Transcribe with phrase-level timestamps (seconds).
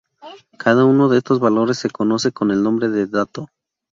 [0.57, 3.49] Cada uno de estos valores se conoce con el nombre de dato.